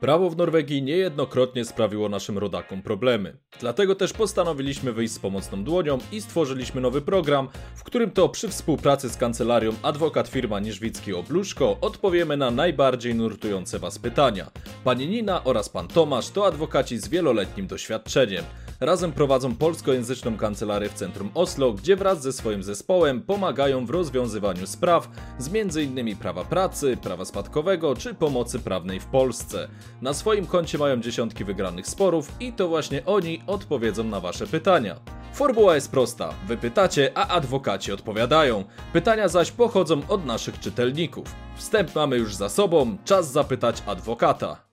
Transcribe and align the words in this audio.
Prawo 0.00 0.30
w 0.30 0.36
Norwegii 0.36 0.82
niejednokrotnie 0.82 1.64
sprawiło 1.64 2.08
naszym 2.08 2.38
rodakom 2.38 2.82
problemy. 2.82 3.36
Dlatego 3.60 3.94
też 3.94 4.12
postanowiliśmy 4.12 4.92
wyjść 4.92 5.14
z 5.14 5.18
pomocną 5.18 5.64
dłonią 5.64 5.98
i 6.12 6.20
stworzyliśmy 6.20 6.80
nowy 6.80 7.02
program, 7.02 7.48
w 7.76 7.84
którym 7.84 8.10
to 8.10 8.28
przy 8.28 8.48
współpracy 8.48 9.08
z 9.10 9.16
kancelarią 9.16 9.72
adwokat 9.82 10.28
firma 10.28 10.60
Niżwicki 10.60 11.12
Obluszko 11.12 11.76
odpowiemy 11.80 12.36
na 12.36 12.50
najbardziej 12.50 13.14
nurtujące 13.14 13.78
Was 13.78 13.98
pytania. 13.98 14.50
Pani 14.84 15.08
Nina 15.08 15.44
oraz 15.44 15.68
pan 15.68 15.88
Tomasz 15.88 16.30
to 16.30 16.46
adwokaci 16.46 16.98
z 16.98 17.08
wieloletnim 17.08 17.66
doświadczeniem. 17.66 18.44
Razem 18.80 19.12
prowadzą 19.12 19.56
polskojęzyczną 19.56 20.36
kancelarię 20.36 20.88
w 20.88 20.94
centrum 20.94 21.30
Oslo, 21.34 21.72
gdzie 21.72 21.96
wraz 21.96 22.22
ze 22.22 22.32
swoim 22.32 22.62
zespołem 22.62 23.22
pomagają 23.22 23.86
w 23.86 23.90
rozwiązywaniu 23.90 24.66
spraw 24.66 25.08
z 25.38 25.48
m.in. 25.54 26.16
prawa 26.16 26.44
pracy, 26.44 26.96
prawa 26.96 27.24
spadkowego 27.24 27.96
czy 27.96 28.14
pomocy 28.14 28.58
prawnej 28.58 29.00
w 29.00 29.06
Polsce. 29.06 29.68
Na 30.02 30.14
swoim 30.14 30.46
koncie 30.46 30.78
mają 30.78 31.00
dziesiątki 31.00 31.44
wygranych 31.44 31.86
sporów 31.86 32.32
i 32.40 32.52
to 32.52 32.68
właśnie 32.68 33.04
oni 33.04 33.42
odpowiedzą 33.46 34.04
na 34.04 34.20
Wasze 34.20 34.46
pytania. 34.46 35.00
Formuła 35.34 35.74
jest 35.74 35.90
prosta. 35.90 36.34
Wy 36.46 36.56
pytacie, 36.56 37.12
a 37.14 37.28
adwokaci 37.28 37.92
odpowiadają. 37.92 38.64
Pytania 38.92 39.28
zaś 39.28 39.50
pochodzą 39.50 40.00
od 40.08 40.26
naszych 40.26 40.60
czytelników. 40.60 41.34
Wstęp 41.56 41.94
mamy 41.94 42.16
już 42.16 42.34
za 42.34 42.48
sobą, 42.48 42.96
czas 43.04 43.32
zapytać 43.32 43.82
adwokata. 43.86 44.63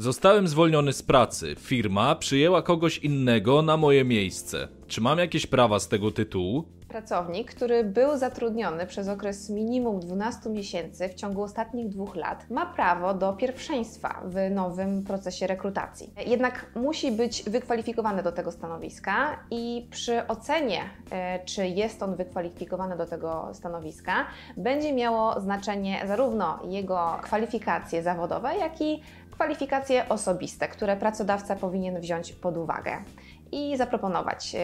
Zostałem 0.00 0.48
zwolniony 0.48 0.92
z 0.92 1.02
pracy. 1.02 1.54
Firma 1.58 2.14
przyjęła 2.14 2.62
kogoś 2.62 2.98
innego 2.98 3.62
na 3.62 3.76
moje 3.76 4.04
miejsce. 4.04 4.68
Czy 4.86 5.00
mam 5.00 5.18
jakieś 5.18 5.46
prawa 5.46 5.80
z 5.80 5.88
tego 5.88 6.10
tytułu? 6.10 6.64
Pracownik, 6.88 7.54
który 7.54 7.84
był 7.84 8.16
zatrudniony 8.16 8.86
przez 8.86 9.08
okres 9.08 9.50
minimum 9.50 10.00
12 10.00 10.50
miesięcy 10.50 11.08
w 11.08 11.14
ciągu 11.14 11.42
ostatnich 11.42 11.88
dwóch 11.88 12.16
lat, 12.16 12.50
ma 12.50 12.66
prawo 12.66 13.14
do 13.14 13.32
pierwszeństwa 13.32 14.22
w 14.24 14.50
nowym 14.50 15.04
procesie 15.04 15.46
rekrutacji. 15.46 16.12
Jednak 16.26 16.66
musi 16.74 17.12
być 17.12 17.42
wykwalifikowany 17.42 18.22
do 18.22 18.32
tego 18.32 18.52
stanowiska 18.52 19.38
i 19.50 19.88
przy 19.90 20.26
ocenie, 20.26 20.80
e, 21.10 21.44
czy 21.44 21.66
jest 21.66 22.02
on 22.02 22.16
wykwalifikowany 22.16 22.96
do 22.96 23.06
tego 23.06 23.50
stanowiska, 23.52 24.26
będzie 24.56 24.92
miało 24.92 25.40
znaczenie 25.40 26.02
zarówno 26.06 26.58
jego 26.68 27.18
kwalifikacje 27.22 28.02
zawodowe, 28.02 28.56
jak 28.56 28.80
i 28.80 29.02
kwalifikacje 29.30 30.08
osobiste, 30.08 30.68
które 30.68 30.96
pracodawca 30.96 31.56
powinien 31.56 32.00
wziąć 32.00 32.32
pod 32.32 32.56
uwagę 32.56 32.92
i 33.52 33.76
zaproponować 33.76 34.54
e, 34.54 34.58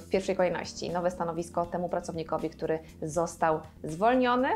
w 0.00 0.08
pierwszej 0.08 0.36
kolejności 0.36 0.90
nowe 0.90 1.10
stanowisko 1.10 1.66
temu 1.66 1.88
pracownikowi, 1.88 2.50
który 2.50 2.78
został 3.02 3.60
zwolniony 3.84 4.48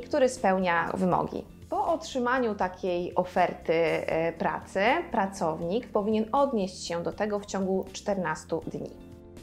i 0.00 0.02
który 0.02 0.28
spełnia 0.28 0.92
wymogi. 0.94 1.44
Po 1.70 1.86
otrzymaniu 1.86 2.54
takiej 2.54 3.14
oferty 3.14 3.72
e, 3.72 4.32
pracy, 4.32 4.80
pracownik 5.10 5.88
powinien 5.88 6.24
odnieść 6.32 6.86
się 6.86 7.02
do 7.02 7.12
tego 7.12 7.40
w 7.40 7.46
ciągu 7.46 7.84
14 7.92 8.46
dni. 8.72 8.90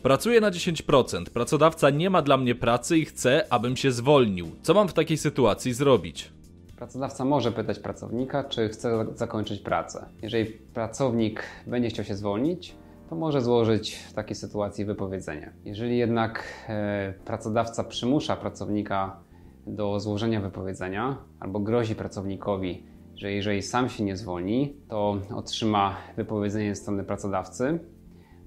Pracuję 0.03 0.41
na 0.41 0.51
10%, 0.51 1.23
pracodawca 1.29 1.89
nie 1.89 2.09
ma 2.09 2.21
dla 2.21 2.37
mnie 2.37 2.55
pracy 2.55 2.97
i 2.97 3.05
chce, 3.05 3.45
abym 3.49 3.77
się 3.77 3.91
zwolnił. 3.91 4.51
Co 4.61 4.73
mam 4.73 4.87
w 4.87 4.93
takiej 4.93 5.17
sytuacji 5.17 5.73
zrobić? 5.73 6.31
Pracodawca 6.77 7.25
może 7.25 7.51
pytać 7.51 7.79
pracownika, 7.79 8.43
czy 8.43 8.69
chce 8.69 9.05
zakończyć 9.15 9.59
pracę. 9.59 10.05
Jeżeli 10.21 10.45
pracownik 10.45 11.43
będzie 11.67 11.89
chciał 11.89 12.05
się 12.05 12.15
zwolnić, 12.15 12.75
to 13.09 13.15
może 13.15 13.41
złożyć 13.41 13.95
w 13.95 14.13
takiej 14.13 14.35
sytuacji 14.35 14.85
wypowiedzenie. 14.85 15.53
Jeżeli 15.65 15.97
jednak 15.97 16.43
e, 16.67 17.13
pracodawca 17.25 17.83
przymusza 17.83 18.35
pracownika 18.35 19.19
do 19.67 19.99
złożenia 19.99 20.41
wypowiedzenia 20.41 21.17
albo 21.39 21.59
grozi 21.59 21.95
pracownikowi, 21.95 22.83
że 23.15 23.31
jeżeli 23.31 23.61
sam 23.61 23.89
się 23.89 24.03
nie 24.03 24.17
zwolni, 24.17 24.75
to 24.87 25.17
otrzyma 25.35 25.95
wypowiedzenie 26.17 26.75
ze 26.75 26.81
strony 26.81 27.03
pracodawcy, 27.03 27.79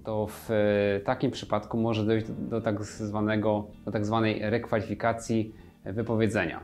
to 0.05 0.27
w 0.27 0.51
e, 0.51 1.01
takim 1.01 1.31
przypadku 1.31 1.79
może 1.79 2.05
dojść 2.05 2.27
do, 2.31 2.61
tak 2.61 2.85
zwanego, 2.85 3.67
do 3.85 3.93
tak 3.93 4.07
zwanej 4.07 4.51
rekwalifikacji 4.51 5.55
wypowiedzenia. 5.85 6.61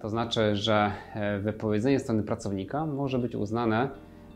To 0.00 0.08
znaczy, 0.08 0.56
że 0.56 0.92
e, 1.14 1.38
wypowiedzenie 1.38 1.98
strony 1.98 2.22
pracownika 2.22 2.86
może 2.86 3.18
być 3.18 3.34
uznane 3.34 3.88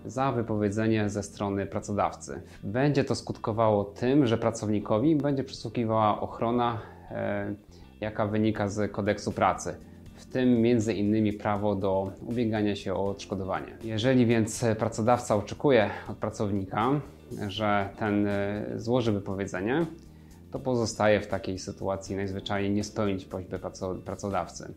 za 0.04 0.32
wypowiedzenie 0.32 1.10
ze 1.10 1.22
strony 1.22 1.66
pracodawcy. 1.66 2.42
Będzie 2.62 3.04
to 3.04 3.14
skutkowało 3.14 3.84
tym, 3.84 4.26
że 4.26 4.38
pracownikowi 4.38 5.16
będzie 5.16 5.44
przysługiwała 5.44 6.20
ochrona, 6.20 6.78
e, 7.10 7.54
jaka 8.00 8.26
wynika 8.26 8.68
z 8.68 8.92
kodeksu 8.92 9.32
pracy. 9.32 9.74
W 10.14 10.26
tym 10.26 10.66
innymi 10.94 11.32
prawo 11.32 11.74
do 11.74 12.12
ubiegania 12.26 12.76
się 12.76 12.94
o 12.94 13.08
odszkodowanie. 13.08 13.76
Jeżeli 13.84 14.26
więc 14.26 14.64
pracodawca 14.78 15.36
oczekuje 15.36 15.90
od 16.08 16.16
pracownika, 16.16 16.90
że 17.48 17.88
ten 17.98 18.26
e, 18.26 18.64
złoży 18.76 19.12
wypowiedzenie, 19.12 19.86
to 20.50 20.58
pozostaje 20.58 21.20
w 21.20 21.26
takiej 21.26 21.58
sytuacji 21.58 22.16
najzwyczajniej 22.16 22.72
nie 22.72 22.84
spełnić 22.84 23.24
prośby 23.24 23.58
pracodawcy. 24.04 24.74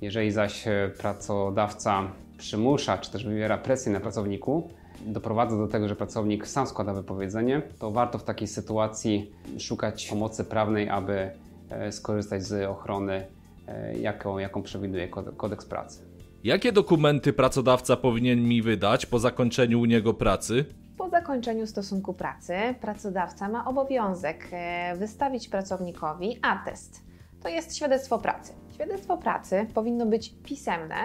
Jeżeli 0.00 0.30
zaś 0.30 0.68
e, 0.68 0.90
pracodawca 0.98 2.10
przymusza 2.38 2.98
czy 2.98 3.10
też 3.10 3.24
wywiera 3.24 3.58
presję 3.58 3.92
na 3.92 4.00
pracowniku, 4.00 4.70
doprowadza 5.06 5.56
do 5.56 5.68
tego, 5.68 5.88
że 5.88 5.96
pracownik 5.96 6.46
sam 6.46 6.66
składa 6.66 6.94
wypowiedzenie, 6.94 7.62
to 7.78 7.90
warto 7.90 8.18
w 8.18 8.24
takiej 8.24 8.48
sytuacji 8.48 9.32
szukać 9.58 10.06
pomocy 10.06 10.44
prawnej, 10.44 10.88
aby 10.88 11.30
e, 11.70 11.92
skorzystać 11.92 12.44
z 12.44 12.68
ochrony, 12.68 13.26
e, 13.68 13.98
jaką, 13.98 14.38
jaką 14.38 14.62
przewiduje 14.62 15.08
kodeks 15.36 15.66
pracy. 15.66 16.02
Jakie 16.44 16.72
dokumenty 16.72 17.32
pracodawca 17.32 17.96
powinien 17.96 18.48
mi 18.48 18.62
wydać 18.62 19.06
po 19.06 19.18
zakończeniu 19.18 19.80
u 19.80 19.84
niego 19.84 20.14
pracy? 20.14 20.64
Po 20.96 21.08
zakończeniu 21.08 21.66
stosunku 21.66 22.14
pracy 22.14 22.54
pracodawca 22.80 23.48
ma 23.48 23.64
obowiązek 23.64 24.50
wystawić 24.96 25.48
pracownikowi 25.48 26.38
atest. 26.42 27.02
To 27.42 27.48
jest 27.48 27.76
świadectwo 27.76 28.18
pracy. 28.18 28.52
Świadectwo 28.74 29.16
pracy 29.16 29.66
powinno 29.74 30.06
być 30.06 30.34
pisemne 30.44 30.96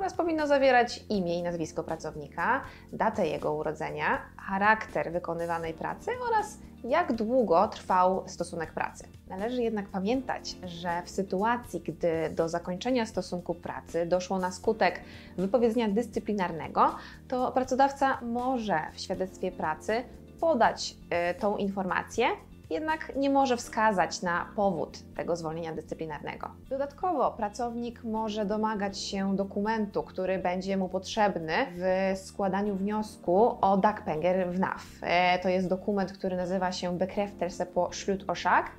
oraz 0.00 0.14
powinno 0.14 0.46
zawierać 0.46 1.04
imię 1.08 1.38
i 1.38 1.42
nazwisko 1.42 1.84
pracownika, 1.84 2.60
datę 2.92 3.28
jego 3.28 3.54
urodzenia, 3.54 4.18
charakter 4.36 5.12
wykonywanej 5.12 5.74
pracy 5.74 6.10
oraz 6.28 6.58
jak 6.84 7.12
długo 7.12 7.68
trwał 7.68 8.24
stosunek 8.26 8.72
pracy. 8.72 9.04
Należy 9.28 9.62
jednak 9.62 9.88
pamiętać, 9.88 10.56
że 10.64 11.02
w 11.04 11.10
sytuacji, 11.10 11.80
gdy 11.80 12.30
do 12.30 12.48
zakończenia 12.48 13.06
stosunku 13.06 13.54
pracy 13.54 14.06
doszło 14.06 14.38
na 14.38 14.52
skutek 14.52 15.00
wypowiedzenia 15.36 15.88
dyscyplinarnego, 15.88 16.94
to 17.28 17.52
pracodawca 17.52 18.20
może 18.22 18.80
w 18.94 19.00
świadectwie 19.00 19.52
pracy 19.52 20.02
podać 20.40 20.94
y, 21.30 21.40
tą 21.40 21.56
informację 21.56 22.26
jednak 22.70 23.16
nie 23.16 23.30
może 23.30 23.56
wskazać 23.56 24.22
na 24.22 24.46
powód 24.56 24.98
tego 25.16 25.36
zwolnienia 25.36 25.74
dyscyplinarnego. 25.74 26.50
Dodatkowo 26.68 27.30
pracownik 27.30 28.04
może 28.04 28.46
domagać 28.46 28.98
się 28.98 29.36
dokumentu, 29.36 30.02
który 30.02 30.38
będzie 30.38 30.76
mu 30.76 30.88
potrzebny 30.88 31.52
w 31.76 32.18
składaniu 32.18 32.76
wniosku 32.76 33.56
o 33.60 33.76
dagpenger 33.76 34.50
w 34.50 34.58
NAF. 34.58 34.86
E, 35.02 35.38
to 35.38 35.48
jest 35.48 35.68
dokument, 35.68 36.12
który 36.12 36.36
nazywa 36.36 36.72
się 36.72 36.98
Bekräftelse 36.98 37.66
på 37.66 37.90
Slutorzak 37.92 38.70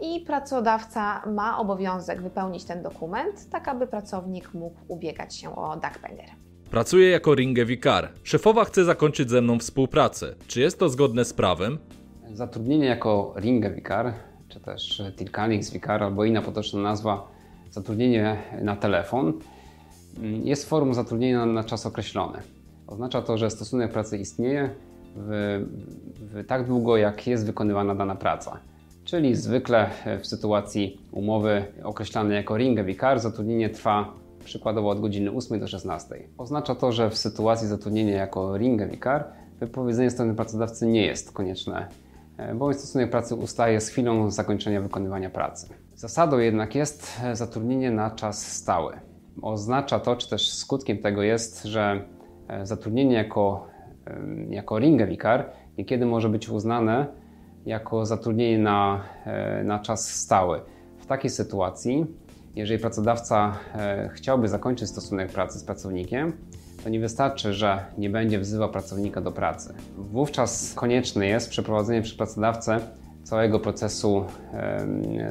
i 0.00 0.20
pracodawca 0.20 1.22
ma 1.26 1.58
obowiązek 1.58 2.22
wypełnić 2.22 2.64
ten 2.64 2.82
dokument, 2.82 3.50
tak 3.50 3.68
aby 3.68 3.86
pracownik 3.86 4.54
mógł 4.54 4.76
ubiegać 4.88 5.36
się 5.36 5.56
o 5.56 5.76
dagpenger. 5.76 6.26
Pracuję 6.70 7.10
jako 7.10 7.34
ringewikar. 7.34 8.08
Szefowa 8.22 8.64
chce 8.64 8.84
zakończyć 8.84 9.30
ze 9.30 9.40
mną 9.40 9.58
współpracę. 9.58 10.34
Czy 10.46 10.60
jest 10.60 10.78
to 10.78 10.88
zgodne 10.88 11.24
z 11.24 11.32
prawem? 11.32 11.78
Zatrudnienie 12.34 12.86
jako 12.86 13.34
ringewikar, 13.36 14.12
czy 14.48 14.60
też 14.60 15.02
tilkanikswikar, 15.16 16.02
albo 16.02 16.24
inna 16.24 16.42
potoczna 16.42 16.80
nazwa, 16.80 17.28
zatrudnienie 17.70 18.36
na 18.62 18.76
telefon, 18.76 19.32
mm, 20.18 20.46
jest 20.46 20.68
formą 20.68 20.94
zatrudnienia 20.94 21.46
na 21.46 21.64
czas 21.64 21.86
określony. 21.86 22.38
Oznacza 22.86 23.22
to, 23.22 23.38
że 23.38 23.50
stosunek 23.50 23.92
pracy 23.92 24.18
istnieje 24.18 24.70
w, 25.16 25.64
w 26.20 26.46
tak 26.46 26.66
długo, 26.66 26.96
jak 26.96 27.26
jest 27.26 27.46
wykonywana 27.46 27.94
dana 27.94 28.14
praca. 28.14 28.58
Czyli 29.04 29.34
zwykle 29.34 29.90
w 30.20 30.26
sytuacji 30.26 31.00
umowy 31.12 31.64
określanej 31.82 32.36
jako 32.36 32.56
ringewikar 32.56 33.20
zatrudnienie 33.20 33.70
trwa 33.70 34.12
przykładowo 34.44 34.90
od 34.90 35.00
godziny 35.00 35.30
8 35.30 35.60
do 35.60 35.68
16. 35.68 36.14
Oznacza 36.38 36.74
to, 36.74 36.92
że 36.92 37.10
w 37.10 37.18
sytuacji 37.18 37.68
zatrudnienia 37.68 38.16
jako 38.16 38.56
ringewikar 38.56 39.24
wypowiedzenie 39.60 40.10
strony 40.10 40.34
pracodawcy 40.34 40.86
nie 40.86 41.06
jest 41.06 41.32
konieczne 41.32 41.88
bowiem 42.54 42.74
stosunek 42.74 43.10
pracy 43.10 43.34
ustaje 43.34 43.80
z 43.80 43.88
chwilą 43.88 44.30
zakończenia 44.30 44.80
wykonywania 44.80 45.30
pracy. 45.30 45.68
Zasadą 45.94 46.38
jednak 46.38 46.74
jest 46.74 47.20
e, 47.24 47.36
zatrudnienie 47.36 47.90
na 47.90 48.10
czas 48.10 48.52
stały. 48.52 48.94
Oznacza 49.42 50.00
to, 50.00 50.16
czy 50.16 50.30
też 50.30 50.52
skutkiem 50.52 50.98
tego 50.98 51.22
jest, 51.22 51.64
że 51.64 52.04
e, 52.48 52.66
zatrudnienie 52.66 53.14
jako, 53.14 53.66
jako 54.48 54.78
ringewikar 54.78 55.50
niekiedy 55.78 56.06
może 56.06 56.28
być 56.28 56.48
uznane 56.48 57.06
jako 57.66 58.06
zatrudnienie 58.06 58.58
na, 58.58 59.04
na 59.64 59.78
czas 59.78 60.10
stały. 60.10 60.60
W 60.98 61.06
takiej 61.06 61.30
sytuacji, 61.30 62.06
jeżeli 62.54 62.80
pracodawca 62.80 63.52
chciałby 64.14 64.48
zakończyć 64.48 64.88
stosunek 64.88 65.32
pracy 65.32 65.58
z 65.58 65.64
pracownikiem, 65.64 66.32
to 66.84 66.88
nie 66.88 67.00
wystarczy, 67.00 67.52
że 67.52 67.84
nie 67.98 68.10
będzie 68.10 68.38
wzywał 68.38 68.70
pracownika 68.70 69.20
do 69.20 69.32
pracy. 69.32 69.74
Wówczas 69.96 70.74
konieczne 70.74 71.26
jest 71.26 71.50
przeprowadzenie 71.50 72.02
przez 72.02 72.16
pracodawcę 72.16 72.80
całego 73.22 73.60
procesu 73.60 74.24
e, 74.54 74.86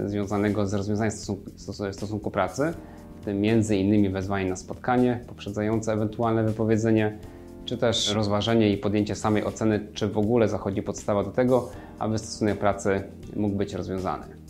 związanego 0.05 0.67
z 0.67 0.73
rozwiązaniem 0.73 1.11
stosunku, 1.11 1.51
stosunku 1.91 2.31
pracy, 2.31 2.73
w 3.21 3.25
tym 3.25 3.41
między 3.41 3.77
innymi 3.77 4.09
wezwanie 4.09 4.49
na 4.49 4.55
spotkanie 4.55 5.19
poprzedzające 5.27 5.93
ewentualne 5.93 6.43
wypowiedzenie, 6.43 7.17
czy 7.65 7.77
też 7.77 8.13
rozważenie 8.13 8.69
i 8.69 8.77
podjęcie 8.77 9.15
samej 9.15 9.45
oceny, 9.45 9.87
czy 9.93 10.07
w 10.07 10.17
ogóle 10.17 10.47
zachodzi 10.47 10.83
podstawa 10.83 11.23
do 11.23 11.31
tego, 11.31 11.69
aby 11.99 12.17
stosunek 12.17 12.59
pracy 12.59 13.03
mógł 13.35 13.55
być 13.55 13.73
rozwiązany. 13.73 14.40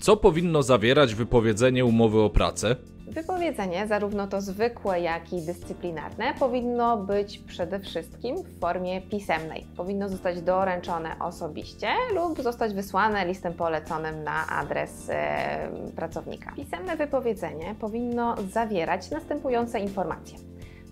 Co 0.00 0.16
powinno 0.16 0.62
zawierać 0.62 1.14
wypowiedzenie 1.14 1.84
umowy 1.84 2.20
o 2.20 2.30
pracę? 2.30 2.76
Wypowiedzenie, 3.08 3.86
zarówno 3.86 4.26
to 4.26 4.40
zwykłe, 4.40 5.00
jak 5.00 5.32
i 5.32 5.42
dyscyplinarne, 5.42 6.34
powinno 6.38 6.96
być 6.96 7.38
przede 7.38 7.80
wszystkim 7.80 8.36
w 8.42 8.60
formie 8.60 9.00
pisemnej. 9.00 9.66
Powinno 9.76 10.08
zostać 10.08 10.42
doręczone 10.42 11.18
osobiście 11.18 11.88
lub 12.14 12.42
zostać 12.42 12.74
wysłane 12.74 13.26
listem 13.26 13.54
poleconym 13.54 14.24
na 14.24 14.46
adres 14.46 15.10
e, 15.10 15.68
pracownika. 15.96 16.52
Pisemne 16.56 16.96
wypowiedzenie 16.96 17.74
powinno 17.80 18.36
zawierać 18.52 19.10
następujące 19.10 19.80
informacje: 19.80 20.38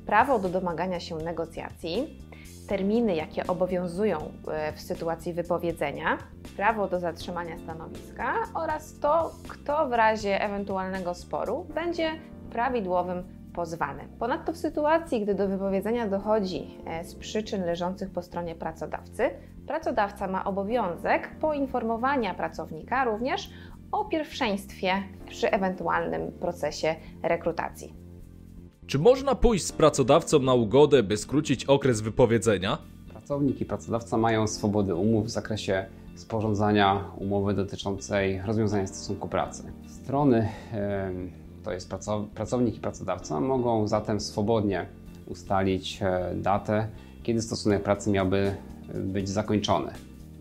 prawo 0.06 0.38
do 0.38 0.48
domagania 0.48 1.00
się 1.00 1.16
negocjacji, 1.16 2.18
terminy, 2.68 3.14
jakie 3.14 3.46
obowiązują 3.46 4.18
e, 4.48 4.72
w 4.72 4.80
sytuacji 4.80 5.32
wypowiedzenia, 5.32 6.18
prawo 6.56 6.88
do 6.88 7.00
zatrzymania 7.00 7.58
stanowiska 7.58 8.34
oraz 8.54 8.98
to, 8.98 9.30
kto 9.48 9.88
w 9.88 9.92
razie 9.92 10.42
ewentualnego 10.42 11.14
sporu 11.14 11.66
będzie 11.74 12.10
prawidłowym 12.50 13.38
pozwany. 13.54 14.08
Ponadto 14.18 14.52
w 14.52 14.56
sytuacji, 14.56 15.20
gdy 15.20 15.34
do 15.34 15.48
wypowiedzenia 15.48 16.08
dochodzi 16.08 16.78
e, 16.86 17.04
z 17.04 17.14
przyczyn 17.14 17.64
leżących 17.64 18.10
po 18.10 18.22
stronie 18.22 18.54
pracodawcy, 18.54 19.30
pracodawca 19.66 20.26
ma 20.26 20.44
obowiązek 20.44 21.30
poinformowania 21.40 22.34
pracownika 22.34 23.04
również 23.04 23.50
o 23.92 24.04
pierwszeństwie 24.04 24.92
przy 25.26 25.50
ewentualnym 25.50 26.32
procesie 26.32 26.94
rekrutacji. 27.22 28.07
Czy 28.88 28.98
można 28.98 29.34
pójść 29.34 29.64
z 29.64 29.72
pracodawcą 29.72 30.38
na 30.38 30.54
ugodę, 30.54 31.02
by 31.02 31.16
skrócić 31.16 31.64
okres 31.64 32.00
wypowiedzenia? 32.00 32.78
Pracownik 33.08 33.60
i 33.60 33.64
pracodawca 33.64 34.16
mają 34.16 34.46
swobody 34.46 34.94
umów 34.94 35.26
w 35.26 35.30
zakresie 35.30 35.86
sporządzania 36.14 37.04
umowy 37.16 37.54
dotyczącej 37.54 38.40
rozwiązania 38.46 38.86
stosunku 38.86 39.28
pracy. 39.28 39.72
Strony, 39.88 40.48
to 41.64 41.72
jest 41.72 41.90
pracownik 42.34 42.76
i 42.76 42.80
pracodawca, 42.80 43.40
mogą 43.40 43.88
zatem 43.88 44.20
swobodnie 44.20 44.86
ustalić 45.26 45.98
e, 46.02 46.34
datę, 46.36 46.88
kiedy 47.22 47.42
stosunek 47.42 47.82
pracy 47.82 48.10
miałby 48.10 48.54
być 48.94 49.28
zakończony. 49.28 49.92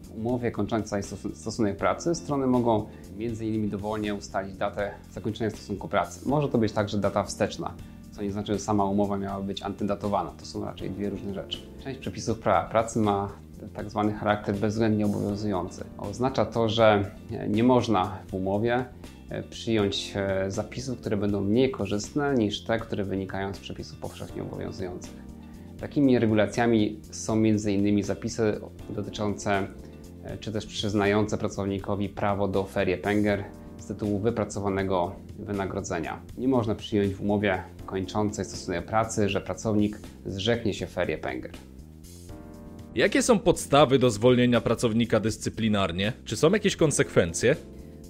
W 0.04 0.18
umowie 0.18 0.52
kończącej 0.52 1.04
stosunek 1.34 1.78
pracy 1.78 2.16
strony 2.16 2.48
mogą 2.48 2.86
m.in. 3.20 3.70
dowolnie 3.70 4.16
ustalić 4.16 4.58
datę 4.58 4.92
zakończenia 5.12 5.50
stosunku 5.50 5.88
pracy. 5.88 6.30
Może 6.30 6.50
to 6.50 6.58
być 6.58 6.72
także 6.72 6.98
data 6.98 7.24
wsteczna, 7.24 7.74
co 8.18 8.24
nie 8.24 8.32
znaczy, 8.32 8.54
że 8.54 8.60
sama 8.60 8.86
umowa 8.86 9.18
miała 9.18 9.42
być 9.42 9.62
antydatowana. 9.62 10.32
To 10.40 10.46
są 10.46 10.66
raczej 10.66 10.90
dwie 10.90 11.10
różne 11.10 11.34
rzeczy. 11.34 11.58
Część 11.84 12.00
przepisów 12.00 12.40
prawa 12.40 12.70
pracy 12.70 13.00
ma 13.00 13.30
tak 13.74 13.90
zwany 13.90 14.14
charakter 14.14 14.56
bezwzględnie 14.56 15.06
obowiązujący. 15.06 15.84
Oznacza 15.98 16.46
to, 16.46 16.70
że 16.70 17.12
nie 17.50 17.64
można 17.64 18.18
w 18.28 18.34
umowie 18.34 18.86
e, 19.30 19.44
przyjąć 19.44 20.14
e, 20.16 20.52
zapisów, 20.52 21.00
które 21.00 21.18
będą 21.18 21.42
mniej 21.42 21.72
korzystne 21.72 22.36
niż 22.36 22.64
te, 22.64 22.80
które 22.80 23.04
wynikają 23.04 23.54
z 23.54 23.60
przepisów 23.60 23.98
powszechnie 24.00 24.42
obowiązujących. 24.42 25.14
Takimi 25.80 26.20
regulacjami 26.20 27.00
są 27.12 27.34
m.in. 27.34 28.04
zapisy 28.04 28.62
dotyczące 28.90 29.68
e, 30.24 30.38
czy 30.38 30.52
też 30.52 30.66
przyznające 30.66 31.38
pracownikowi 31.38 32.10
prawo 32.10 32.48
do 32.48 32.64
ferie 32.64 32.98
Penger 32.98 33.44
z 33.78 33.86
tytułu 33.86 34.20
wypracowanego 34.20 35.16
wynagrodzenia. 35.40 36.22
Nie 36.38 36.48
można 36.48 36.76
przyjąć 36.76 37.14
w 37.14 37.22
umowie 37.22 37.64
kończącej 37.88 38.46
stosunek 38.46 38.86
pracy, 38.86 39.30
że 39.30 39.42
pracownik 39.42 40.00
zrzeknie 40.26 40.74
się 40.74 40.88
ferie 40.88 41.18
Penger. 41.18 41.52
Jakie 42.96 43.22
są 43.22 43.40
podstawy 43.40 44.00
do 44.00 44.10
zwolnienia 44.10 44.62
pracownika 44.62 45.20
dyscyplinarnie? 45.20 46.14
Czy 46.26 46.38
są 46.38 46.52
jakieś 46.52 46.76
konsekwencje? 46.76 47.56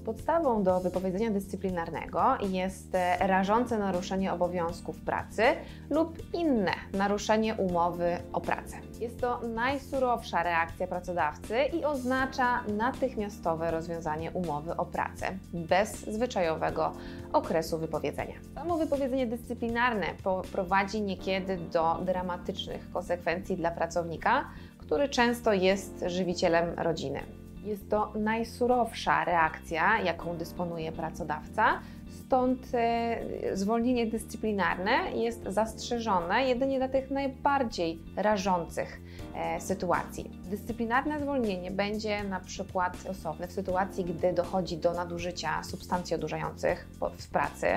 Podstawą 0.07 0.63
do 0.63 0.79
wypowiedzenia 0.79 1.31
dyscyplinarnego 1.31 2.37
jest 2.49 2.95
e, 2.95 3.27
rażące 3.27 3.77
naruszenie 3.77 4.33
obowiązków 4.33 5.01
pracy 5.01 5.43
lub 5.89 6.33
inne 6.33 6.71
naruszenie 6.93 7.55
umowy 7.55 8.17
o 8.33 8.41
pracę. 8.41 8.77
Jest 8.99 9.21
to 9.21 9.39
najsurowsza 9.47 10.43
reakcja 10.43 10.87
pracodawcy 10.87 11.55
i 11.73 11.85
oznacza 11.85 12.63
natychmiastowe 12.63 13.71
rozwiązanie 13.71 14.31
umowy 14.31 14.77
o 14.77 14.85
pracę 14.85 15.25
bez 15.53 15.99
zwyczajowego 15.99 16.93
okresu 17.33 17.77
wypowiedzenia. 17.77 18.35
Samo 18.55 18.77
wypowiedzenie 18.77 19.27
dyscyplinarne 19.27 20.07
prowadzi 20.51 21.01
niekiedy 21.01 21.57
do 21.57 21.97
dramatycznych 22.05 22.91
konsekwencji 22.91 23.57
dla 23.57 23.71
pracownika, 23.71 24.45
który 24.77 25.09
często 25.09 25.53
jest 25.53 26.03
żywicielem 26.07 26.79
rodziny. 26.79 27.46
Jest 27.67 27.89
to 27.89 28.11
najsurowsza 28.15 29.25
reakcja, 29.25 30.01
jaką 30.01 30.37
dysponuje 30.37 30.91
pracodawca, 30.91 31.79
stąd 32.25 32.67
e, 32.73 33.17
zwolnienie 33.53 34.07
dyscyplinarne 34.07 34.91
jest 35.15 35.43
zastrzeżone 35.43 36.47
jedynie 36.47 36.77
dla 36.77 36.89
tych 36.89 37.11
najbardziej 37.11 37.99
rażących 38.15 39.01
e, 39.35 39.61
sytuacji. 39.61 40.31
Dyscyplinarne 40.49 41.19
zwolnienie 41.19 41.71
będzie 41.71 42.23
na 42.23 42.39
przykład 42.39 42.97
stosowne 42.97 43.47
w 43.47 43.51
sytuacji, 43.51 44.05
gdy 44.05 44.33
dochodzi 44.33 44.77
do 44.77 44.93
nadużycia 44.93 45.63
substancji 45.63 46.15
odurzających 46.15 46.87
w 47.17 47.27
pracy, 47.27 47.67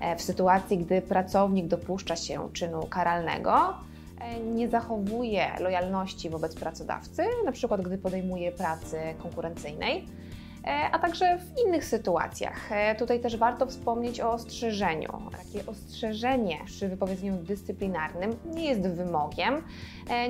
e, 0.00 0.16
w 0.16 0.22
sytuacji, 0.22 0.78
gdy 0.78 1.02
pracownik 1.02 1.66
dopuszcza 1.66 2.16
się 2.16 2.48
czynu 2.52 2.86
karalnego 2.86 3.74
nie 4.54 4.68
zachowuje 4.68 5.46
lojalności 5.60 6.30
wobec 6.30 6.56
pracodawcy, 6.56 7.22
na 7.44 7.52
przykład 7.52 7.80
gdy 7.82 7.98
podejmuje 7.98 8.52
pracy 8.52 8.96
konkurencyjnej, 9.22 9.98
e, 9.98 10.02
a 10.92 10.98
także 10.98 11.38
w 11.38 11.66
innych 11.66 11.84
sytuacjach. 11.84 12.72
E, 12.72 12.94
tutaj 12.94 13.20
też 13.20 13.36
warto 13.36 13.66
wspomnieć 13.66 14.20
o 14.20 14.32
ostrzeżeniu. 14.32 15.12
Takie 15.32 15.66
ostrzeżenie 15.66 16.56
przy 16.64 16.88
wypowiedzeniu 16.88 17.36
dyscyplinarnym 17.36 18.36
nie 18.54 18.64
jest 18.64 18.80
wymogiem, 18.80 19.62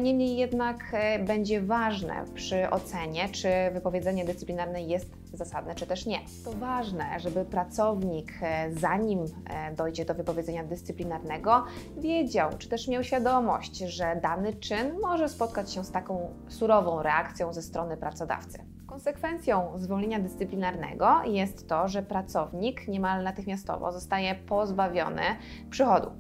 niemniej 0.01 0.37
jednak 0.37 0.93
będzie 1.27 1.61
ważne 1.61 2.25
przy 2.35 2.71
ocenie, 2.71 3.29
czy 3.29 3.49
wypowiedzenie 3.73 4.25
dyscyplinarne 4.25 4.83
jest 4.83 5.21
zasadne, 5.33 5.75
czy 5.75 5.87
też 5.87 6.07
nie. 6.07 6.19
To 6.45 6.53
ważne, 6.53 7.21
żeby 7.21 7.45
pracownik, 7.45 8.33
e, 8.43 8.73
zanim 8.73 9.25
e, 9.51 9.75
dojdzie 9.75 10.05
do 10.05 10.15
wypowiedzenia 10.15 10.65
dyscyplinarnego, 10.65 11.65
wiedział, 11.99 12.51
czy 12.59 12.69
też 12.69 12.89
miał 12.89 13.05
świadomość, 13.05 13.79
że 13.79 14.21
dany 14.23 14.53
czyn 14.53 14.99
może 15.03 15.29
spotkać 15.29 15.73
się 15.73 15.85
z 15.85 15.91
taką 15.91 16.35
surową 16.49 17.03
reakcją 17.03 17.53
ze 17.53 17.63
strony 17.63 17.97
pracodawcy. 17.97 18.80
Konsekwencją 18.91 19.73
zwolnienia 19.77 20.21
dyscyplinarnego 20.21 21.23
jest 21.25 21.69
to, 21.69 21.89
że 21.89 22.03
pracownik 22.03 22.89
niemal 22.89 23.25
natychmiastowo 23.25 23.93
zostaje 23.93 24.35
pozbawiony 24.35 25.23
przychodu. 25.71 26.11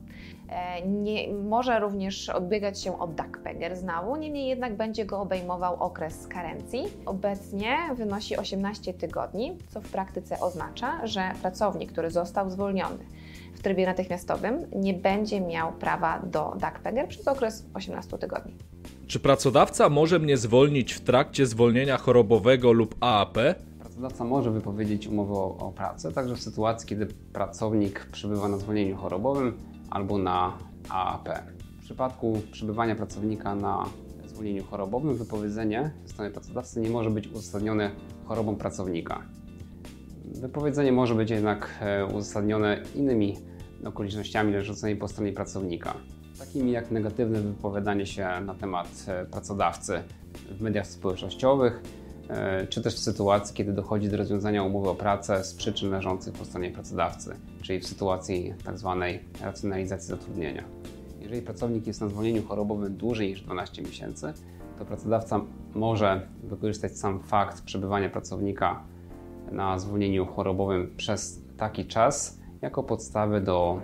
E, 0.48 0.86
nie, 0.86 1.32
może 1.32 1.80
również 1.80 2.28
odbiegać 2.28 2.82
się 2.82 2.98
od 2.98 3.14
DAC-PEGER 3.14 3.76
znału, 3.76 4.16
niemniej 4.16 4.48
jednak 4.48 4.76
będzie 4.76 5.04
go 5.04 5.20
obejmował 5.20 5.82
okres 5.82 6.26
karencji. 6.26 6.84
Obecnie 7.06 7.76
wynosi 7.94 8.36
18 8.36 8.94
tygodni, 8.94 9.58
co 9.68 9.80
w 9.80 9.88
praktyce 9.88 10.40
oznacza, 10.40 11.06
że 11.06 11.32
pracownik, 11.42 11.92
który 11.92 12.10
został 12.10 12.50
zwolniony 12.50 13.04
w 13.54 13.62
trybie 13.62 13.86
natychmiastowym, 13.86 14.66
nie 14.72 14.94
będzie 14.94 15.40
miał 15.40 15.72
prawa 15.72 16.18
do 16.18 16.54
DAC-PEGER 16.58 17.08
przez 17.08 17.28
okres 17.28 17.66
18 17.74 18.18
tygodni. 18.18 18.54
Czy 19.10 19.20
pracodawca 19.20 19.88
może 19.88 20.18
mnie 20.18 20.36
zwolnić 20.36 20.92
w 20.92 21.00
trakcie 21.00 21.46
zwolnienia 21.46 21.96
chorobowego 21.96 22.72
lub 22.72 22.94
AAP? 23.00 23.38
Pracodawca 23.80 24.24
może 24.24 24.50
wypowiedzieć 24.50 25.06
umowę 25.06 25.34
o, 25.34 25.56
o 25.56 25.72
pracę, 25.72 26.12
także 26.12 26.36
w 26.36 26.40
sytuacji, 26.40 26.88
kiedy 26.88 27.06
pracownik 27.06 28.06
przebywa 28.12 28.48
na 28.48 28.58
zwolnieniu 28.58 28.96
chorobowym, 28.96 29.56
albo 29.90 30.18
na 30.18 30.58
AAP. 30.88 31.28
W 31.80 31.84
przypadku 31.84 32.42
przebywania 32.52 32.96
pracownika 32.96 33.54
na 33.54 33.86
zwolnieniu 34.26 34.64
chorobowym 34.64 35.16
wypowiedzenie 35.16 35.90
ze 36.04 36.12
strony 36.12 36.30
pracodawcy 36.30 36.80
nie 36.80 36.90
może 36.90 37.10
być 37.10 37.28
uzasadnione 37.28 37.90
chorobą 38.24 38.56
pracownika. 38.56 39.22
Wypowiedzenie 40.24 40.92
może 40.92 41.14
być 41.14 41.30
jednak 41.30 41.78
e, 41.80 42.06
uzasadnione 42.06 42.82
innymi 42.94 43.36
okolicznościami 43.84 44.52
leżącymi 44.52 44.96
po 44.96 45.08
stronie 45.08 45.32
pracownika, 45.32 45.94
takimi 46.40 46.72
jak 46.72 46.90
negatywne 46.90 47.40
wypowiadanie 47.40 48.06
się 48.06 48.28
na 48.46 48.54
temat 48.54 48.88
e, 49.06 49.26
pracodawcy 49.26 50.02
w 50.50 50.60
mediach 50.60 50.86
społecznościowych, 50.86 51.82
E, 52.30 52.66
czy 52.66 52.82
też 52.82 52.94
w 52.94 52.98
sytuacji, 52.98 53.54
kiedy 53.54 53.72
dochodzi 53.72 54.08
do 54.08 54.16
rozwiązania 54.16 54.62
umowy 54.62 54.88
o 54.88 54.94
pracę 54.94 55.44
z 55.44 55.54
przyczyn 55.54 55.90
leżących 55.90 56.34
po 56.34 56.44
stronie 56.44 56.70
pracodawcy, 56.70 57.36
czyli 57.62 57.80
w 57.80 57.86
sytuacji 57.86 58.54
tzw. 58.64 58.96
Tak 59.00 59.42
racjonalizacji 59.42 60.08
zatrudnienia. 60.08 60.64
Jeżeli 61.20 61.42
pracownik 61.42 61.86
jest 61.86 62.00
na 62.00 62.08
zwolnieniu 62.08 62.42
chorobowym 62.42 62.96
dłużej 62.96 63.28
niż 63.28 63.42
12 63.42 63.82
miesięcy, 63.82 64.32
to 64.78 64.84
pracodawca 64.84 65.40
może 65.74 66.28
wykorzystać 66.42 66.98
sam 66.98 67.20
fakt 67.20 67.62
przebywania 67.62 68.10
pracownika 68.10 68.82
na 69.52 69.78
zwolnieniu 69.78 70.26
chorobowym 70.26 70.94
przez 70.96 71.40
taki 71.56 71.86
czas 71.86 72.38
jako 72.62 72.82
podstawę 72.82 73.40
do 73.40 73.80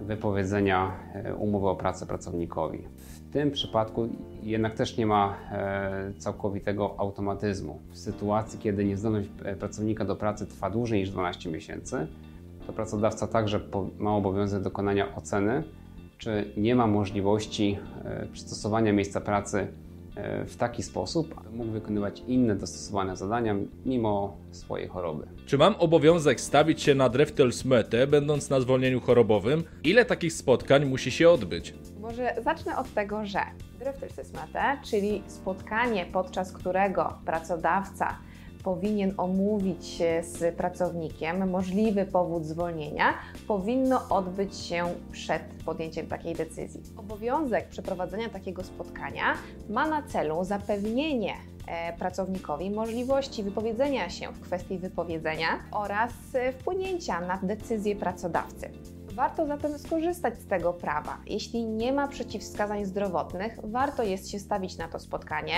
wypowiedzenia 0.00 0.92
e, 1.14 1.34
umowy 1.34 1.68
o 1.68 1.76
pracę 1.76 2.06
pracownikowi. 2.06 2.78
W 2.96 3.32
tym 3.32 3.50
przypadku 3.50 4.08
jednak 4.42 4.74
też 4.74 4.96
nie 4.96 5.06
ma 5.06 5.36
e, 5.52 6.12
całkowitego 6.18 6.94
automatyzmu. 6.98 7.78
W 7.90 7.98
sytuacji, 7.98 8.58
kiedy 8.58 8.84
niezdolność 8.84 9.28
e, 9.44 9.56
pracownika 9.56 10.04
do 10.04 10.16
pracy 10.16 10.46
trwa 10.46 10.70
dłużej 10.70 11.00
niż 11.00 11.10
12 11.10 11.50
miesięcy, 11.50 12.06
to 12.66 12.72
pracodawca 12.72 13.26
także 13.26 13.60
ma 13.98 14.16
obowiązek 14.16 14.62
dokonania 14.62 15.14
oceny, 15.14 15.62
czy 16.18 16.52
nie 16.56 16.74
ma 16.74 16.86
możliwości 16.86 17.78
przystosowania 18.32 18.92
miejsca 18.92 19.20
pracy 19.20 19.66
w 20.46 20.56
taki 20.56 20.82
sposób, 20.82 21.34
aby 21.38 21.56
mógł 21.56 21.70
wykonywać 21.70 22.22
inne 22.26 22.56
dostosowane 22.56 23.16
zadania 23.16 23.54
mimo 23.86 24.36
swojej 24.50 24.88
choroby. 24.88 25.26
Czy 25.46 25.58
mam 25.58 25.74
obowiązek 25.78 26.40
stawić 26.40 26.82
się 26.82 26.94
na 26.94 27.08
Dreftelsmete, 27.08 28.06
będąc 28.06 28.50
na 28.50 28.60
zwolnieniu 28.60 29.00
chorobowym? 29.00 29.64
Ile 29.84 30.04
takich 30.04 30.32
spotkań 30.32 30.84
musi 30.84 31.10
się 31.10 31.30
odbyć? 31.30 31.74
Może 32.00 32.36
zacznę 32.44 32.78
od 32.78 32.94
tego, 32.94 33.26
że 33.26 33.40
Dreftelsmete, 33.78 34.78
czyli 34.84 35.22
spotkanie, 35.26 36.06
podczas 36.12 36.52
którego 36.52 37.18
pracodawca 37.26 38.18
powinien 38.64 39.14
omówić 39.16 40.02
z 40.22 40.56
pracownikiem 40.56 41.50
możliwy 41.50 42.06
powód 42.06 42.44
zwolnienia, 42.44 43.14
powinno 43.48 44.08
odbyć 44.08 44.56
się 44.56 44.84
przed 45.12 45.42
podjęciem 45.64 46.06
takiej 46.06 46.34
decyzji. 46.34 46.82
Obowiązek 46.96 47.68
przeprowadzenia 47.68 48.28
takiego 48.28 48.64
spotkania 48.64 49.34
ma 49.68 49.88
na 49.88 50.02
celu 50.02 50.44
zapewnienie 50.44 51.34
e, 51.66 51.92
pracownikowi 51.92 52.70
możliwości 52.70 53.42
wypowiedzenia 53.42 54.10
się 54.10 54.32
w 54.32 54.40
kwestii 54.40 54.78
wypowiedzenia 54.78 55.48
oraz 55.72 56.12
e, 56.34 56.52
wpłynięcia 56.52 57.20
na 57.20 57.38
decyzję 57.42 57.96
pracodawcy. 57.96 58.70
Warto 59.14 59.46
zatem 59.46 59.78
skorzystać 59.78 60.38
z 60.38 60.46
tego 60.46 60.72
prawa. 60.72 61.18
Jeśli 61.26 61.64
nie 61.64 61.92
ma 61.92 62.08
przeciwwskazań 62.08 62.84
zdrowotnych, 62.84 63.58
warto 63.62 64.02
jest 64.02 64.30
się 64.30 64.38
stawić 64.38 64.78
na 64.78 64.88
to 64.88 64.98
spotkanie. 64.98 65.54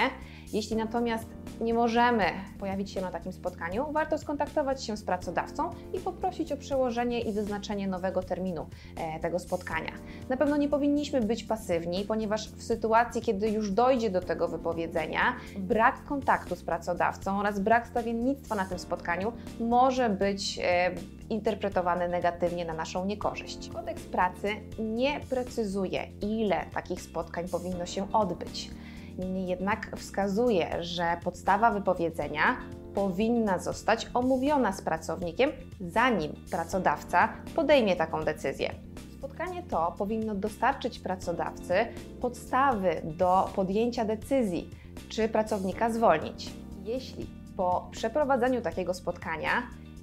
Jeśli 0.52 0.76
natomiast 0.76 1.26
nie 1.60 1.74
możemy 1.74 2.24
pojawić 2.58 2.90
się 2.90 3.00
na 3.00 3.10
takim 3.10 3.32
spotkaniu, 3.32 3.92
warto 3.92 4.18
skontaktować 4.18 4.84
się 4.84 4.96
z 4.96 5.04
pracodawcą 5.04 5.70
i 5.92 5.98
poprosić 5.98 6.52
o 6.52 6.56
przełożenie 6.56 7.20
i 7.20 7.32
wyznaczenie 7.32 7.88
nowego 7.88 8.22
terminu 8.22 8.66
e, 8.96 9.20
tego 9.20 9.38
spotkania. 9.38 9.92
Na 10.28 10.36
pewno 10.36 10.56
nie 10.56 10.68
powinniśmy 10.68 11.20
być 11.20 11.44
pasywni, 11.44 12.04
ponieważ 12.04 12.48
w 12.48 12.62
sytuacji, 12.62 13.22
kiedy 13.22 13.50
już 13.50 13.70
dojdzie 13.70 14.10
do 14.10 14.20
tego 14.20 14.48
wypowiedzenia, 14.48 15.36
brak 15.58 16.04
kontaktu 16.04 16.56
z 16.56 16.62
pracodawcą 16.62 17.38
oraz 17.38 17.60
brak 17.60 17.86
stawiennictwa 17.86 18.54
na 18.54 18.64
tym 18.64 18.78
spotkaniu 18.78 19.32
może 19.60 20.10
być 20.10 20.60
e, 20.62 20.90
interpretowany 21.30 22.08
negatywnie 22.08 22.64
na 22.64 22.74
naszą 22.74 23.04
niekorzyść. 23.04 23.41
Kodeks 23.72 24.02
pracy 24.02 24.48
nie 24.78 25.20
precyzuje, 25.20 26.06
ile 26.20 26.66
takich 26.74 27.02
spotkań 27.02 27.48
powinno 27.48 27.86
się 27.86 28.12
odbyć. 28.12 28.70
Niemniej 29.18 29.46
jednak 29.46 29.96
wskazuje, 29.96 30.82
że 30.82 31.16
podstawa 31.24 31.70
wypowiedzenia 31.70 32.56
powinna 32.94 33.58
zostać 33.58 34.08
omówiona 34.14 34.72
z 34.72 34.82
pracownikiem, 34.82 35.50
zanim 35.80 36.32
pracodawca 36.50 37.28
podejmie 37.54 37.96
taką 37.96 38.24
decyzję. 38.24 38.74
Spotkanie 39.18 39.62
to 39.62 39.94
powinno 39.98 40.34
dostarczyć 40.34 40.98
pracodawcy 40.98 41.74
podstawy 42.20 43.02
do 43.04 43.50
podjęcia 43.54 44.04
decyzji, 44.04 44.70
czy 45.08 45.28
pracownika 45.28 45.90
zwolnić. 45.90 46.52
Jeśli 46.84 47.26
po 47.56 47.88
przeprowadzeniu 47.90 48.60
takiego 48.60 48.94
spotkania 48.94 49.50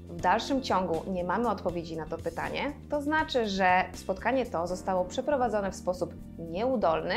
w 0.09 0.21
dalszym 0.21 0.61
ciągu 0.61 1.11
nie 1.11 1.23
mamy 1.23 1.49
odpowiedzi 1.49 1.97
na 1.97 2.05
to 2.05 2.17
pytanie, 2.17 2.71
to 2.89 3.01
znaczy, 3.01 3.47
że 3.47 3.83
spotkanie 3.93 4.45
to 4.45 4.67
zostało 4.67 5.05
przeprowadzone 5.05 5.71
w 5.71 5.75
sposób 5.75 6.13
nieudolny, 6.39 7.15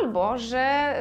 albo 0.00 0.38
że 0.38 0.94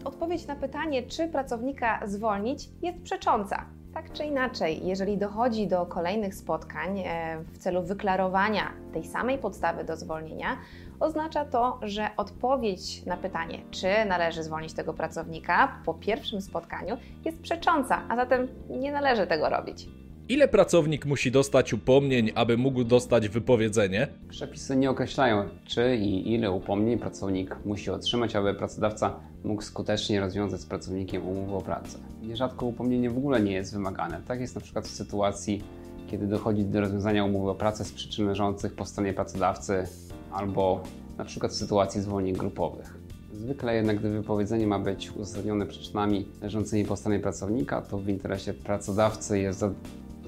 y, 0.00 0.04
odpowiedź 0.04 0.46
na 0.46 0.56
pytanie, 0.56 1.02
czy 1.02 1.28
pracownika 1.28 2.00
zwolnić, 2.06 2.68
jest 2.82 3.02
przecząca. 3.02 3.66
Tak 3.94 4.12
czy 4.12 4.24
inaczej, 4.24 4.86
jeżeli 4.86 5.18
dochodzi 5.18 5.66
do 5.66 5.86
kolejnych 5.86 6.34
spotkań 6.34 6.98
e, 6.98 7.38
w 7.52 7.58
celu 7.58 7.82
wyklarowania 7.82 8.72
tej 8.92 9.04
samej 9.04 9.38
podstawy 9.38 9.84
do 9.84 9.96
zwolnienia, 9.96 10.56
oznacza 11.00 11.44
to, 11.44 11.80
że 11.82 12.10
odpowiedź 12.16 13.06
na 13.06 13.16
pytanie, 13.16 13.58
czy 13.70 13.88
należy 14.08 14.42
zwolnić 14.42 14.72
tego 14.72 14.94
pracownika 14.94 15.80
po 15.84 15.94
pierwszym 15.94 16.42
spotkaniu, 16.42 16.96
jest 17.24 17.42
przecząca, 17.42 18.02
a 18.08 18.16
zatem 18.16 18.48
nie 18.70 18.92
należy 18.92 19.26
tego 19.26 19.48
robić. 19.48 19.88
Ile 20.30 20.48
pracownik 20.48 21.06
musi 21.06 21.30
dostać 21.30 21.72
upomnień, 21.72 22.30
aby 22.34 22.56
mógł 22.56 22.84
dostać 22.84 23.28
wypowiedzenie? 23.28 24.08
Przepisy 24.28 24.76
nie 24.76 24.90
określają, 24.90 25.48
czy 25.66 25.96
i 25.96 26.32
ile 26.34 26.50
upomnień 26.50 26.98
pracownik 26.98 27.56
musi 27.64 27.90
otrzymać, 27.90 28.36
aby 28.36 28.54
pracodawca 28.54 29.20
mógł 29.44 29.62
skutecznie 29.62 30.20
rozwiązać 30.20 30.60
z 30.60 30.66
pracownikiem 30.66 31.28
umowę 31.28 31.52
o 31.52 31.60
pracę. 31.60 31.98
Nierzadko 32.22 32.66
upomnienie 32.66 33.10
w 33.10 33.18
ogóle 33.18 33.40
nie 33.40 33.52
jest 33.52 33.72
wymagane. 33.72 34.20
Tak 34.28 34.40
jest 34.40 34.54
na 34.54 34.60
przykład 34.60 34.86
w 34.86 34.90
sytuacji, 34.90 35.62
kiedy 36.10 36.26
dochodzi 36.26 36.64
do 36.64 36.80
rozwiązania 36.80 37.24
umowy 37.24 37.50
o 37.50 37.54
pracę 37.54 37.84
z 37.84 37.92
przyczyn 37.92 38.26
leżących 38.26 38.74
po 38.74 38.84
stronie 38.84 39.12
pracodawcy 39.12 39.86
albo 40.32 40.82
na 41.18 41.24
przykład 41.24 41.52
w 41.52 41.56
sytuacji 41.56 42.00
zwolnień 42.00 42.34
grupowych. 42.34 42.94
Zwykle 43.32 43.76
jednak, 43.76 43.98
gdy 43.98 44.10
wypowiedzenie 44.10 44.66
ma 44.66 44.78
być 44.78 45.10
uzasadnione 45.10 45.66
przyczynami 45.66 46.26
leżącymi 46.42 46.84
po 46.84 46.96
stronie 46.96 47.20
pracownika, 47.20 47.82
to 47.82 47.98
w 47.98 48.08
interesie 48.08 48.54
pracodawcy 48.54 49.38
jest 49.38 49.64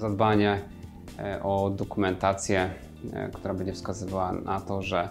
zadbanie 0.03 0.61
e, 1.19 1.43
o 1.43 1.69
dokumentację, 1.69 2.69
e, 3.13 3.29
która 3.29 3.53
będzie 3.53 3.73
wskazywała 3.73 4.31
na 4.31 4.61
to, 4.61 4.81
że 4.81 5.09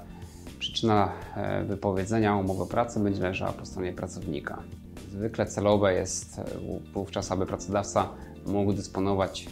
przyczyna 0.59 1.13
e, 1.37 1.65
wypowiedzenia 1.65 2.37
umowy 2.37 2.67
pracy 2.67 3.01
będzie 3.01 3.23
leżała 3.23 3.53
po 3.53 3.67
stronie 3.67 3.93
pracownika. 3.93 4.63
Zwykle 5.11 5.47
celowe 5.47 5.95
jest 5.95 6.41
wówczas, 6.95 7.33
aby 7.33 7.47
pracodawca 7.47 8.09
mógł 8.47 8.73
dysponować 8.73 9.49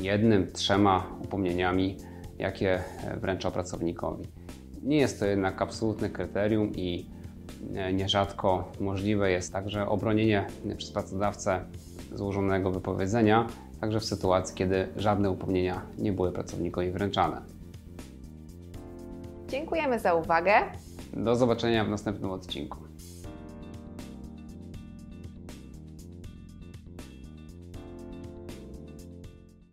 jednym, 0.00 0.52
trzema 0.52 1.06
upomnieniami, 1.24 1.96
jakie 2.38 2.82
wręcza 3.20 3.50
pracownikowi. 3.50 4.24
Nie 4.82 4.96
jest 4.96 5.20
to 5.20 5.26
jednak 5.26 5.62
absolutne 5.62 6.10
kryterium 6.10 6.72
i 6.76 7.06
nierzadko 7.92 8.72
możliwe 8.80 9.30
jest 9.30 9.52
także 9.52 9.88
obronienie 9.88 10.46
przez 10.76 10.90
pracodawcę 10.90 11.64
złożonego 12.14 12.70
wypowiedzenia 12.70 13.46
także 13.80 14.00
w 14.00 14.04
sytuacji, 14.04 14.56
kiedy 14.56 14.88
żadne 14.96 15.30
upomnienia 15.30 15.82
nie 15.98 16.12
były 16.12 16.32
pracownikowi 16.32 16.90
wręczane. 16.90 17.42
Dziękujemy 19.48 19.98
za 19.98 20.14
uwagę. 20.14 20.52
Do 21.12 21.36
zobaczenia 21.36 21.84
w 21.84 21.88
następnym 21.88 22.30
odcinku. 22.30 22.87